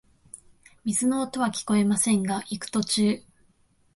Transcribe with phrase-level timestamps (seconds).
[0.83, 3.21] 水の音はきこえませんが、行く途中、